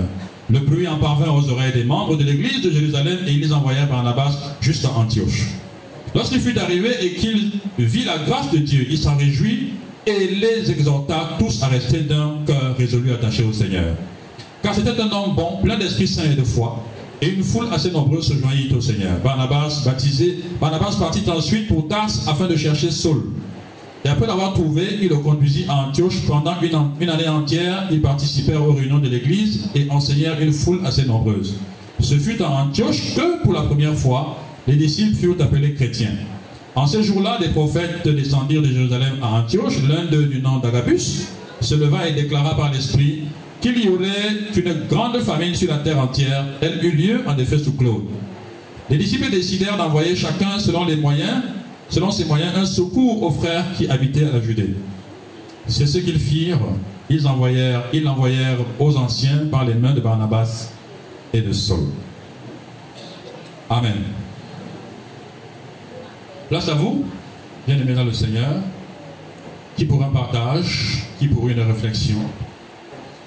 Le 0.49 0.61
bruit 0.61 0.89
en 0.89 0.97
parvint 0.97 1.31
aux 1.31 1.51
oreilles 1.51 1.73
des 1.75 1.85
membres 1.85 2.17
de 2.17 2.25
l'église 2.25 2.63
de 2.63 2.71
Jérusalem 2.71 3.19
et 3.27 3.33
ils 3.33 3.41
les 3.41 3.53
envoyèrent 3.53 3.89
par 3.89 4.03
base 4.15 4.39
jusqu'à 4.63 4.89
Antioche. 4.91 5.49
Lorsqu'il 6.15 6.41
fut 6.41 6.59
arrivé 6.59 6.91
et 7.03 7.15
qu'il 7.15 7.53
vit 7.79 8.05
la 8.05 8.19
grâce 8.19 8.51
de 8.51 8.59
Dieu, 8.59 8.87
il 8.89 8.99
s'en 8.99 9.17
réjouit 9.17 9.73
et 10.07 10.27
les 10.35 10.71
exhorta 10.71 11.31
tous 11.39 11.63
à 11.63 11.67
rester 11.69 12.01
d'un 12.01 12.39
cœur 12.47 12.77
résolu 12.77 13.13
attaché 13.13 13.43
au 13.43 13.53
Seigneur. 13.53 13.97
Car 14.63 14.75
c'était 14.75 15.01
un 15.01 15.11
homme 15.11 15.35
bon, 15.35 15.59
plein 15.63 15.79
d'Esprit 15.79 16.09
Saint 16.09 16.25
et 16.25 16.35
de 16.35 16.45
foi. 16.45 16.83
Et 17.21 17.29
une 17.29 17.43
foule 17.43 17.67
assez 17.73 17.91
nombreuse 17.91 18.27
se 18.29 18.35
joignit 18.35 18.73
au 18.73 18.81
Seigneur. 18.81 19.19
Barnabas, 19.23 19.83
baptisé, 19.85 20.39
Barnabas 20.61 20.97
partit 20.99 21.29
ensuite 21.31 21.69
pour 21.69 21.89
Tars 21.89 22.11
afin 22.27 22.47
de 22.47 22.57
chercher 22.57 22.91
Saul. 22.91 23.25
Et 24.05 24.09
après 24.09 24.27
l'avoir 24.27 24.53
trouvé, 24.53 24.83
il 25.01 25.09
le 25.09 25.17
conduisit 25.17 25.65
à 25.69 25.87
Antioche. 25.87 26.21
Pendant 26.27 26.61
une, 26.61 26.79
une 27.01 27.09
année 27.09 27.29
entière, 27.29 27.89
ils 27.91 28.03
participèrent 28.03 28.63
aux 28.63 28.75
réunions 28.75 28.99
de 28.99 29.09
l'Église 29.09 29.71
et 29.75 29.87
enseignèrent 29.91 30.41
une 30.41 30.53
foule 30.53 30.81
assez 30.85 31.05
nombreuse. 31.05 31.55
Ce 32.01 32.15
fut 32.17 32.43
à 32.43 32.51
Antioche 32.51 33.15
que, 33.15 33.43
pour 33.43 33.55
la 33.55 33.63
première 33.63 33.95
fois, 33.95 34.37
les 34.67 34.77
disciples 34.77 35.15
furent 35.15 35.41
appelés 35.41 35.73
chrétiens. 35.73 36.17
En 36.75 36.87
ces 36.87 37.03
jours-là, 37.03 37.39
des 37.41 37.49
prophètes 37.49 38.07
descendirent 38.09 38.63
de 38.63 38.69
Jérusalem 38.69 39.15
à 39.23 39.29
Antioche. 39.29 39.75
L'un 39.89 40.07
d'eux, 40.07 40.27
du 40.27 40.41
nom 40.41 40.59
d'Agabus, 40.59 41.29
se 41.61 41.75
leva 41.75 42.09
et 42.09 42.13
déclara 42.13 42.57
par 42.57 42.73
l'Esprit 42.73 43.23
qu'il 43.61 43.83
y 43.83 43.89
aurait 43.89 44.09
une 44.57 44.87
grande 44.89 45.19
famine 45.21 45.55
sur 45.55 45.71
la 45.71 45.79
terre 45.79 45.99
entière. 45.99 46.45
Elle 46.61 46.85
eut 46.85 46.91
lieu 46.91 47.21
en 47.27 47.39
effet 47.39 47.59
sous 47.59 47.73
Claude. 47.73 48.05
Les 48.91 48.99
disciples 48.99 49.31
décidèrent 49.31 49.77
d'envoyer 49.77 50.17
chacun, 50.17 50.59
selon 50.59 50.85
les 50.85 50.97
moyens, 50.97 51.43
selon 51.89 52.11
ses 52.11 52.25
moyens, 52.25 52.53
un 52.57 52.67
secours 52.67 53.23
aux 53.23 53.31
frères 53.31 53.65
qui 53.77 53.89
habitaient 53.89 54.29
à 54.29 54.33
la 54.33 54.41
Judée. 54.41 54.75
C'est 55.67 55.87
ce 55.87 55.99
qu'ils 55.99 56.19
firent. 56.19 56.59
Ils 57.09 57.27
envoyèrent, 57.27 57.85
ils 57.93 58.03
l'envoyèrent 58.03 58.59
aux 58.79 58.97
anciens 58.97 59.47
par 59.51 59.65
les 59.65 59.75
mains 59.75 59.93
de 59.93 60.01
Barnabas 60.01 60.71
et 61.33 61.41
de 61.41 61.53
Saul. 61.53 61.87
Amen. 63.71 63.97
Place 66.55 66.69
à 66.69 66.75
vous, 66.75 67.05
bien 67.67 67.77
aimé 67.77 67.95
dans 67.95 68.05
le 68.05 68.13
Seigneur, 68.13 68.55
qui 69.77 69.87
pour 69.87 70.01
un 70.05 70.11
partage, 70.11 71.03
qui 71.19 71.27
pour 71.27 71.49
une 71.49 71.59
réflexion, 71.59 72.19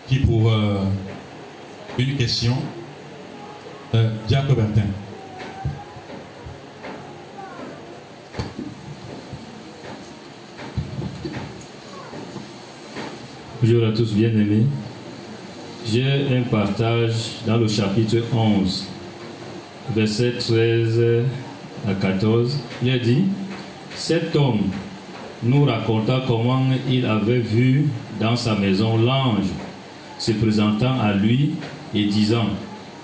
qui 0.08 0.20
pour 0.20 0.50
euh, 0.50 0.78
une 1.98 2.16
question, 2.16 2.56
euh, 3.96 4.12
Diacre 4.30 4.56
Bertin. 4.56 4.84
Bonjour 13.62 13.88
à 13.88 13.92
tous 13.92 14.14
bien-aimés. 14.14 14.68
J'ai 15.86 16.34
un 16.34 16.44
partage 16.44 17.42
dans 17.46 17.58
le 17.58 17.68
chapitre 17.68 18.24
11, 18.34 18.88
versets 19.94 20.38
13 20.40 21.02
à 21.02 21.47
14. 22.02 22.60
Il 22.84 22.90
a 22.92 23.00
dit, 23.00 23.24
cet 23.96 24.36
homme 24.36 24.62
nous 25.44 25.66
raconta 25.66 26.24
comment 26.28 26.64
il 26.90 27.06
avait 27.06 27.40
vu 27.40 27.88
dans 28.20 28.36
sa 28.36 28.56
maison 28.56 28.98
l'ange 28.98 29.46
se 30.18 30.32
présentant 30.32 31.00
à 31.00 31.14
lui 31.14 31.52
et 31.94 32.06
disant, 32.06 32.48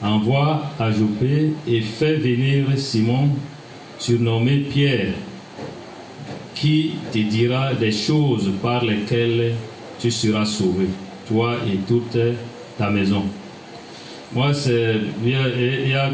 envoie 0.01 0.63
à 0.79 0.91
Joppé 0.91 1.53
et 1.67 1.81
fais 1.81 2.15
venir 2.15 2.65
Simon, 2.75 3.29
surnommé 3.99 4.57
Pierre, 4.57 5.13
qui 6.55 6.93
te 7.11 7.19
dira 7.19 7.73
des 7.73 7.91
choses 7.91 8.51
par 8.61 8.83
lesquelles 8.83 9.53
tu 9.99 10.11
seras 10.11 10.45
sauvé, 10.45 10.87
toi 11.27 11.55
et 11.71 11.77
toute 11.87 12.17
ta 12.77 12.89
maison. 12.89 13.23
Moi, 14.33 14.53
c'est, 14.53 14.95
il 15.23 15.31
y 15.31 15.93
a 15.93 16.09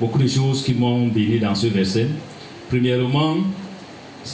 beaucoup 0.00 0.18
de 0.18 0.28
choses 0.28 0.62
qui 0.62 0.74
m'ont 0.74 1.06
béni 1.08 1.38
dans 1.38 1.54
ce 1.54 1.66
verset. 1.68 2.06
Premièrement, 2.68 3.36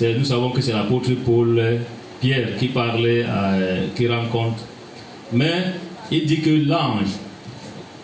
nous 0.01 0.25
savons 0.25 0.51
que 0.51 0.61
c'est 0.61 0.73
l'apôtre 0.73 1.11
Paul 1.25 1.79
Pierre 2.21 2.57
qui 2.59 2.69
parlait, 2.69 3.25
à, 3.25 3.55
qui 3.95 4.09
rencontre. 4.09 4.65
Mais 5.33 5.73
il 6.11 6.27
dit 6.27 6.41
que 6.41 6.51
l'ange, 6.51 7.09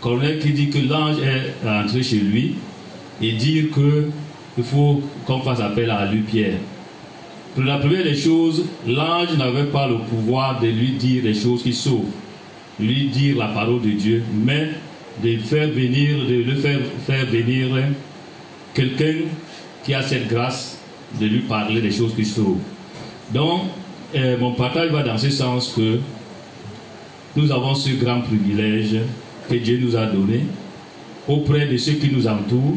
Corneille 0.00 0.38
qui 0.38 0.52
dit 0.52 0.70
que 0.70 0.78
l'ange 0.78 1.16
est 1.18 1.68
entré 1.68 2.02
chez 2.02 2.16
lui 2.16 2.54
et 3.20 3.32
dire 3.32 3.70
que 3.74 4.08
il 4.58 4.64
faut 4.64 5.00
qu'on 5.26 5.40
fasse 5.40 5.60
appel 5.60 5.90
à 5.90 6.10
lui, 6.10 6.20
Pierre. 6.20 6.58
Pour 7.54 7.64
la 7.64 7.78
première 7.78 8.04
des 8.04 8.14
choses, 8.14 8.64
l'ange 8.86 9.36
n'avait 9.36 9.64
pas 9.64 9.88
le 9.88 9.98
pouvoir 9.98 10.60
de 10.60 10.66
lui 10.66 10.92
dire 10.92 11.22
des 11.22 11.34
choses 11.34 11.62
qui 11.62 11.72
sauvent, 11.72 12.04
lui 12.78 13.08
dire 13.08 13.38
la 13.38 13.48
parole 13.48 13.80
de 13.80 13.90
Dieu, 13.90 14.22
mais 14.44 14.70
de 15.22 15.38
faire 15.38 15.68
venir, 15.68 16.26
de 16.26 16.42
le 16.42 16.54
faire, 16.56 16.78
faire 17.06 17.26
venir 17.26 17.68
quelqu'un 18.74 19.14
qui 19.84 19.94
a 19.94 20.02
cette 20.02 20.28
grâce 20.28 20.78
de 21.20 21.26
lui 21.26 21.40
parler 21.40 21.80
des 21.80 21.90
choses 21.90 22.14
qui 22.14 22.24
sauvent. 22.24 22.58
Donc, 23.32 23.62
euh, 24.14 24.38
mon 24.38 24.52
partage 24.52 24.90
va 24.90 25.02
dans 25.02 25.18
ce 25.18 25.30
sens 25.30 25.72
que 25.76 26.00
nous 27.36 27.52
avons 27.52 27.74
ce 27.74 27.90
grand 27.90 28.20
privilège 28.20 28.96
que 29.48 29.54
Dieu 29.54 29.78
nous 29.82 29.96
a 29.96 30.06
donné 30.06 30.44
auprès 31.28 31.66
de 31.66 31.76
ceux 31.76 31.92
qui 31.92 32.10
nous 32.10 32.26
entourent, 32.26 32.76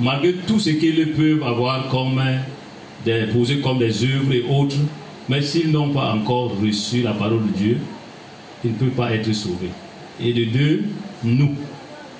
malgré 0.00 0.34
tout 0.46 0.58
ce 0.58 0.70
qu'ils 0.70 1.12
peuvent 1.12 1.42
avoir 1.42 1.88
comme 1.88 2.22
des, 3.04 3.26
posé 3.32 3.60
comme 3.60 3.78
des 3.78 4.04
œuvres 4.04 4.32
et 4.32 4.44
autres, 4.48 4.76
mais 5.28 5.42
s'ils 5.42 5.70
n'ont 5.70 5.90
pas 5.90 6.12
encore 6.14 6.52
reçu 6.60 7.02
la 7.02 7.12
parole 7.12 7.42
de 7.46 7.58
Dieu, 7.58 7.78
ils 8.64 8.70
ne 8.72 8.76
peuvent 8.76 8.88
pas 8.90 9.12
être 9.12 9.32
sauvés. 9.32 9.70
Et 10.22 10.32
de 10.32 10.44
deux, 10.44 10.84
nous, 11.24 11.50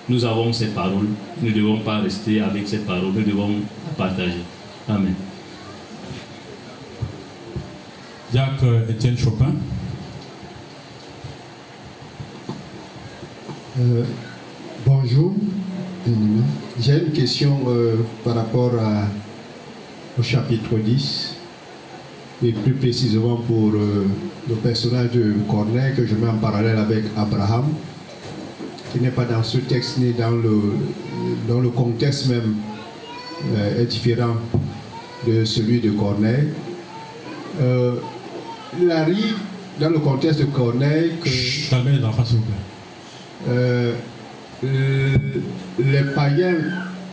nous 0.08 0.24
avons 0.24 0.52
cette 0.52 0.74
parole. 0.74 1.06
Nous 1.40 1.50
ne 1.50 1.54
devons 1.54 1.78
pas 1.80 1.98
rester 1.98 2.40
avec 2.40 2.66
cette 2.68 2.86
parole, 2.86 3.12
nous 3.14 3.22
devons 3.22 3.48
la 3.48 3.92
partager. 4.06 4.42
Amen. 4.88 5.14
Diacre 8.32 8.64
Étienne 8.90 9.16
Chopin. 9.16 9.52
Euh, 13.80 14.04
bonjour. 14.86 15.34
J'ai 16.80 16.98
une 17.04 17.12
question 17.12 17.60
euh, 17.68 17.96
par 18.24 18.34
rapport 18.34 18.72
à- 18.80 19.06
au 20.18 20.22
chapitre 20.22 20.76
10, 20.76 21.34
et 22.44 22.52
plus 22.52 22.74
précisément 22.74 23.36
pour 23.36 23.70
euh, 23.74 24.06
le 24.48 24.54
personnage 24.56 25.10
de 25.12 25.34
Corneille 25.48 25.94
que 25.96 26.06
je 26.06 26.14
mets 26.14 26.28
en 26.28 26.36
parallèle 26.36 26.76
avec 26.76 27.04
Abraham, 27.16 27.64
qui 28.94 29.00
n'est 29.00 29.10
pas 29.10 29.24
dans 29.24 29.42
ce 29.42 29.58
texte 29.58 29.98
ni 29.98 30.12
dans 30.12 30.30
le, 30.30 30.60
dans 31.48 31.58
le 31.60 31.68
contexte 31.70 32.28
même 32.28 32.54
euh, 33.56 33.82
est 33.82 33.86
différent 33.86 34.36
de 35.26 35.44
celui 35.44 35.80
de 35.80 35.90
Corneille. 35.90 36.48
Euh, 37.60 37.94
il 38.80 38.88
arrive 38.92 39.34
dans 39.80 39.90
le 39.90 39.98
contexte 39.98 40.38
de 40.38 40.44
Corneille 40.44 41.12
que 41.20 41.28
Chut, 41.28 41.70
Calmez 41.70 41.98
les 41.98 42.04
enfants, 42.04 42.24
s'il 42.24 42.36
vous 42.36 42.42
plaît. 42.44 43.48
euh, 43.48 43.92
euh, 44.64 45.16
les 45.84 46.04
païens 46.14 46.54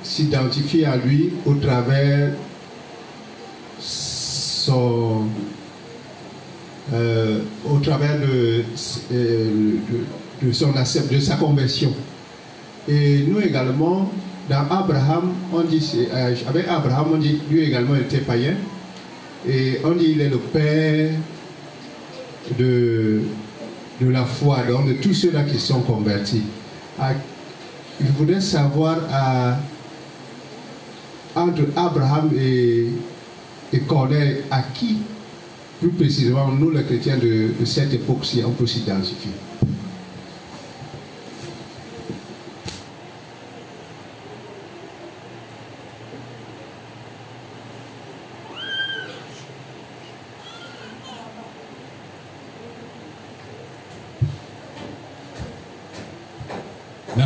s'identifient 0.03 0.85
à 0.85 0.97
lui 0.97 1.31
au 1.47 1.55
travers 1.55 2.33
son, 3.79 5.23
euh, 6.93 7.39
au 7.67 7.79
travers 7.79 8.19
de, 8.19 8.63
euh, 9.13 9.49
de- 9.89 10.05
de 10.41 10.51
son 10.51 10.71
de 10.71 11.19
sa 11.19 11.35
conversion. 11.35 11.93
Et 12.87 13.25
nous 13.27 13.39
également, 13.39 14.11
dans 14.49 14.65
Abraham, 14.69 15.33
on 15.53 15.61
dit, 15.61 16.07
euh, 16.13 16.35
avec 16.47 16.67
Abraham, 16.67 17.07
on 17.13 17.17
dit 17.17 17.39
lui 17.49 17.61
également 17.61 17.95
était 17.95 18.19
païen. 18.19 18.55
Et 19.47 19.79
on 19.83 19.91
dit 19.91 20.11
il 20.11 20.21
est 20.21 20.29
le 20.29 20.37
père 20.37 21.11
de, 22.57 23.21
de 24.01 24.09
la 24.09 24.25
foi, 24.25 24.59
donc 24.67 24.87
de 24.87 24.93
tous 24.93 25.13
ceux-là 25.13 25.43
qui 25.43 25.59
sont 25.59 25.81
convertis. 25.81 26.43
À- 26.99 27.13
je 27.99 28.11
voudrais 28.17 28.41
savoir 28.41 28.97
entre 31.35 31.61
Abraham 31.75 32.31
et, 32.37 32.87
et 33.73 33.79
Corneille, 33.81 34.37
à 34.49 34.61
qui, 34.73 34.97
plus 35.79 35.89
précisément, 35.89 36.47
nous 36.51 36.71
les 36.71 36.83
chrétiens 36.83 37.17
de, 37.17 37.51
de 37.59 37.65
cette 37.65 37.93
époque-ci, 37.93 38.41
on 38.45 38.51
peut 38.51 38.67
s'identifier? 38.67 39.31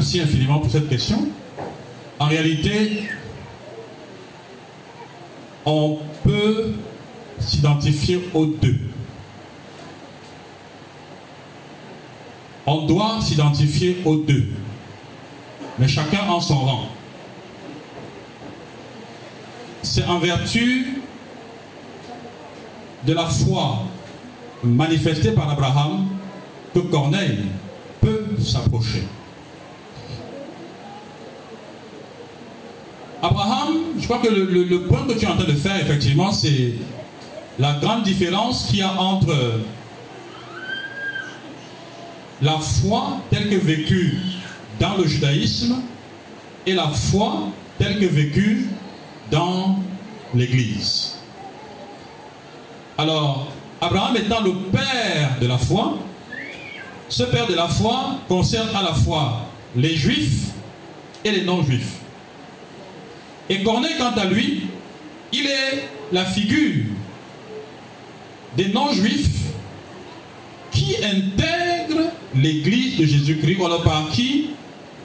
Merci 0.06 0.22
infiniment 0.22 0.60
pour 0.60 0.70
cette 0.70 0.88
question. 0.88 1.30
En 2.20 2.28
réalité, 2.28 3.10
on 5.66 5.98
peut 6.24 6.74
s'identifier 7.40 8.30
aux 8.36 8.46
deux. 8.46 8.78
On 12.68 12.86
doit 12.86 13.20
s'identifier 13.20 13.98
aux 14.06 14.18
deux. 14.18 14.46
Mais 15.80 15.88
chacun 15.88 16.30
en 16.30 16.40
son 16.40 16.60
rang. 16.60 16.90
C'est 19.82 20.06
en 20.06 20.20
vertu 20.20 21.02
de 23.08 23.14
la 23.14 23.26
foi 23.26 23.80
manifestée 24.64 25.32
par 25.32 25.50
Abraham 25.50 26.10
que 26.76 26.80
Corneille 26.82 27.46
peut 28.02 28.28
s'approcher. 28.40 29.02
Abraham, 33.26 33.95
je 34.06 34.14
crois 34.14 34.22
que 34.22 34.32
le, 34.32 34.82
point 34.82 35.08
que 35.08 35.14
tu 35.14 35.26
es 35.26 35.28
en 35.28 35.36
train 35.36 35.52
de 35.52 35.58
faire, 35.58 35.78
effectivement, 35.82 36.32
c'est 36.32 36.74
la 37.58 37.74
grande 37.82 38.04
différence 38.04 38.68
qu'il 38.68 38.78
y 38.78 38.82
a 38.84 38.94
entre 39.02 39.36
la 42.40 42.60
foi 42.60 43.18
telle 43.32 43.50
que 43.50 43.56
vécue 43.56 44.20
dans 44.80 44.96
le 44.96 45.08
judaïsme 45.08 45.78
et 46.68 46.76
la 46.76 46.90
foi 46.90 47.48
telle 47.80 48.00
que 48.00 48.06
vécue 48.06 48.68
dans 49.32 49.80
l'Église. 50.36 51.16
Alors, 53.00 53.48
Abraham 53.82 54.18
étant 54.18 54.42
le 54.42 54.54
père 54.72 55.40
de 55.42 55.48
la 55.48 55.58
foi, 55.58 55.98
ce 57.10 57.24
père 57.24 57.48
de 57.48 57.56
la 57.56 57.70
foi 57.70 58.18
concerne 58.28 58.70
à 58.76 58.84
la 58.84 58.94
fois 58.94 59.48
les 59.76 59.96
juifs 59.96 60.50
et 61.24 61.32
les 61.32 61.44
non-juifs. 61.44 62.05
Et 63.50 63.64
Corneille, 63.64 63.96
quant 63.98 64.12
à 64.12 64.26
lui, 64.26 64.64
il 65.32 65.46
est 65.46 65.88
la 66.12 66.26
figure 66.26 66.86
des 68.58 68.70
non-juifs 68.70 69.30
qui 70.72 70.96
intègrent 70.98 72.12
l'église 72.36 72.98
de 72.98 73.06
Jésus-Christ, 73.06 73.58
alors 73.64 73.84
par 73.84 74.10
qui 74.10 74.50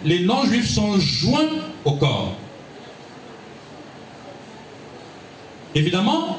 les 0.04 0.20
non-juifs 0.20 0.68
sont 0.68 0.98
joints 0.98 1.50
au 1.84 1.92
corps. 1.92 2.34
Évidemment, 5.74 6.38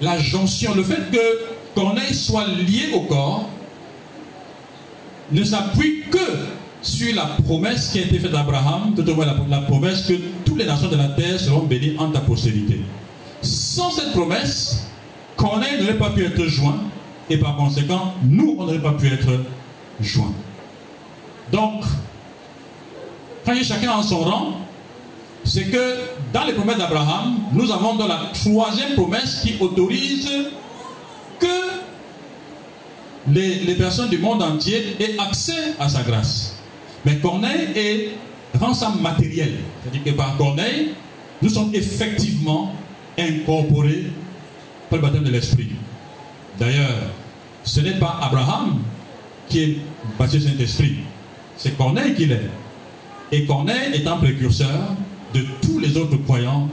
la 0.00 0.18
jonction, 0.18 0.74
le 0.74 0.82
fait 0.82 1.10
que 1.12 1.44
Corneille 1.74 2.14
soit 2.14 2.46
lié 2.46 2.90
au 2.94 3.02
corps, 3.02 3.48
ne 5.30 5.44
s'appuie 5.44 6.02
que 6.10 6.18
sur 6.82 7.14
la 7.14 7.26
promesse 7.44 7.90
qui 7.90 7.98
a 7.98 8.02
été 8.02 8.18
faite 8.18 8.34
à 8.34 8.40
Abraham, 8.40 8.94
tout 8.94 9.08
au 9.08 9.24
la, 9.48 9.60
promesse 9.62 10.02
que 10.02 10.14
toutes 10.54 10.62
les 10.62 10.70
nations 10.70 10.88
de 10.88 10.94
la 10.94 11.08
terre 11.08 11.40
seront 11.40 11.64
bénies 11.64 11.96
en 11.98 12.12
ta 12.12 12.20
postérité. 12.20 12.80
Sans 13.42 13.90
cette 13.90 14.12
promesse, 14.12 14.86
Corneille 15.36 15.80
n'aurait 15.80 15.98
pas 15.98 16.10
pu 16.10 16.24
être 16.24 16.44
joint, 16.44 16.78
et 17.28 17.38
par 17.38 17.56
conséquent, 17.56 18.14
nous, 18.22 18.54
on 18.56 18.64
n'aurait 18.64 18.78
pas 18.78 18.92
pu 18.92 19.08
être 19.08 19.40
joints. 20.00 20.32
Donc, 21.50 21.82
quand 23.44 23.54
chacun 23.64 23.94
en 23.94 24.02
son 24.04 24.20
rang, 24.20 24.52
c'est 25.42 25.64
que 25.64 25.96
dans 26.32 26.44
les 26.44 26.52
promesses 26.52 26.78
d'Abraham, 26.78 27.34
nous 27.52 27.72
avons 27.72 27.96
dans 27.96 28.06
la 28.06 28.30
troisième 28.32 28.94
promesse 28.94 29.40
qui 29.42 29.56
autorise 29.58 30.30
que 31.40 31.46
les, 33.32 33.56
les, 33.56 33.74
personnes 33.74 34.08
du 34.08 34.18
monde 34.18 34.40
entier 34.40 34.96
aient 35.00 35.18
accès 35.18 35.74
à 35.80 35.88
sa 35.88 36.02
grâce. 36.02 36.54
Mais 37.04 37.18
Corneille 37.18 37.70
est, 37.74 38.10
ça 38.74 38.92
matériel. 39.00 39.54
C'est-à-dire 39.82 40.04
que 40.04 40.16
par 40.16 40.36
Corneille, 40.36 40.90
nous 41.42 41.48
sommes 41.48 41.70
effectivement 41.74 42.72
incorporés 43.18 44.04
par 44.88 44.98
le 44.98 45.02
baptême 45.02 45.24
de 45.24 45.30
l'Esprit. 45.30 45.70
D'ailleurs, 46.58 47.10
ce 47.64 47.80
n'est 47.80 47.98
pas 47.98 48.18
Abraham 48.22 48.78
qui 49.48 49.62
est 49.62 49.76
baptisé 50.18 50.48
Saint-Esprit, 50.48 50.96
c'est 51.56 51.76
Corneille 51.76 52.14
qui 52.14 52.26
l'est. 52.26 52.50
Et 53.32 53.44
Corneille 53.44 53.94
est 53.94 54.06
un 54.06 54.16
précurseur 54.16 54.94
de 55.34 55.44
tous 55.60 55.78
les 55.78 55.96
autres 55.96 56.16
croyants 56.18 56.68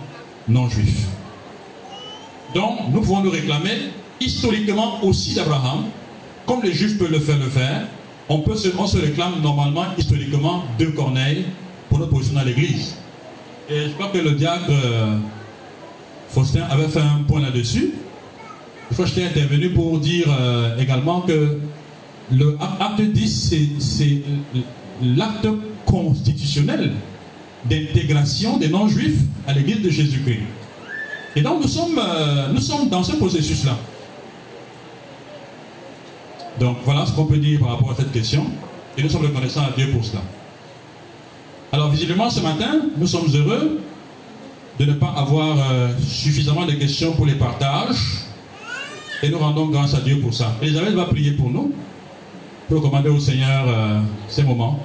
non 0.48 0.70
juifs. 0.70 1.08
Donc, 2.54 2.80
nous 2.92 3.02
pouvons 3.02 3.22
nous 3.22 3.32
réclamer 3.32 3.92
historiquement 4.20 5.04
aussi 5.04 5.34
d'Abraham, 5.34 5.86
comme 6.46 6.62
les 6.64 6.74
juifs 6.74 6.98
peuvent 6.98 7.12
le 7.12 7.20
faire, 7.20 7.38
le 7.38 7.50
faire. 7.50 7.88
On, 8.30 8.40
peut 8.40 8.56
on 8.78 8.88
se 8.88 8.98
réclame 8.98 9.42
normalement 9.42 9.86
historiquement 9.98 10.64
de 10.78 10.86
Corneille 10.86 11.46
pour 11.92 12.00
notre 12.00 12.12
position 12.12 12.36
dans 12.40 12.46
l'Église. 12.46 12.96
Et 13.70 13.90
je 13.90 13.90
crois 13.90 14.08
que 14.08 14.18
le 14.18 14.32
diacre 14.32 14.70
euh, 14.70 15.18
Faustin 16.30 16.64
avait 16.72 16.88
fait 16.88 17.02
un 17.02 17.24
point 17.28 17.42
là-dessus. 17.42 17.92
Je 18.90 18.94
crois 18.94 19.06
que 19.06 19.12
j'étais 19.12 19.28
intervenu 19.28 19.70
pour 19.72 20.00
dire 20.00 20.26
euh, 20.30 20.78
également 20.78 21.22
que 21.22 21.60
le 22.32 22.58
acte 22.80 23.02
10, 23.02 23.56
c'est 23.80 24.22
l'acte 25.04 25.48
constitutionnel 25.86 26.94
d'intégration 27.66 28.58
des 28.58 28.70
non-juifs 28.70 29.20
à 29.46 29.54
l'église 29.54 29.82
de 29.82 29.90
Jésus-Christ. 29.90 30.40
Et 31.36 31.42
donc 31.42 31.62
nous 31.62 31.68
sommes, 31.68 32.00
euh, 32.00 32.54
nous 32.54 32.62
sommes 32.62 32.88
dans 32.88 33.04
ce 33.04 33.18
processus-là. 33.18 33.78
Donc 36.58 36.78
voilà 36.86 37.06
ce 37.06 37.12
qu'on 37.12 37.26
peut 37.26 37.38
dire 37.38 37.60
par 37.60 37.70
rapport 37.72 37.92
à 37.92 37.96
cette 37.96 38.14
question. 38.14 38.46
Et 38.98 39.04
nous 39.04 39.10
sommes 39.10 39.24
reconnaissants 39.26 39.64
à 39.64 39.72
Dieu 39.76 39.90
pour 39.92 40.06
cela. 40.06 40.22
Alors 41.74 41.90
visiblement 41.90 42.30
ce 42.30 42.42
matin, 42.42 42.82
nous 42.98 43.08
sommes 43.08 43.30
heureux 43.34 43.80
de 44.78 44.86
ne 44.86 44.94
pas 44.94 45.14
avoir 45.16 45.56
euh, 45.72 45.88
suffisamment 46.06 46.66
de 46.66 46.74
questions 46.74 47.14
pour 47.14 47.26
les 47.26 47.36
partages. 47.36 48.26
Et 49.24 49.30
nous 49.30 49.38
rendons 49.38 49.68
grâce 49.68 49.94
à 49.94 50.02
Dieu 50.02 50.20
pour 50.20 50.34
ça. 50.34 50.54
Elisabeth 50.62 50.96
va 50.96 51.06
prier 51.06 51.32
pour 51.32 51.50
nous, 51.50 51.72
pour 52.68 52.82
commander 52.82 53.08
au 53.08 53.20
Seigneur 53.20 53.64
euh, 53.68 54.00
ces 54.28 54.44
moments. 54.44 54.80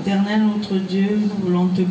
Éternel 0.00 0.42
notre 0.42 0.74
Dieu, 0.74 1.18
nous 1.18 1.46
voulons 1.46 1.68
te 1.68 1.80